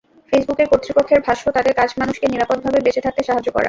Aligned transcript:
ফেসবুকের 0.31 0.67
কর্তৃপক্ষের 0.71 1.19
ভাষ্য, 1.27 1.43
তাঁদের 1.55 1.73
কাজ 1.73 1.89
মানুষকে 1.97 2.25
নিরাপদভাবে 2.27 2.79
বেঁচে 2.85 3.01
থাকতে 3.01 3.21
সাহায্য 3.23 3.47
করা। 3.47 3.59